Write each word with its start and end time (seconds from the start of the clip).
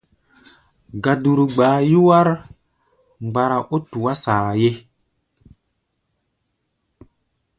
Gaduru 1.03 1.43
gbaa 1.55 1.77
yúwár 1.91 2.27
mgbara 3.23 3.57
ó 3.75 3.77
tuá 3.91 4.13
saayé. 4.23 4.71